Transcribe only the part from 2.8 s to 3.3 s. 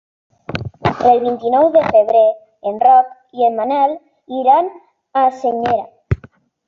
Roc